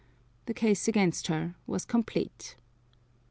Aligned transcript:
The 0.47 0.55
case 0.55 0.87
against 0.87 1.27
her 1.27 1.53
was 1.67 1.85
complete. 1.85 2.55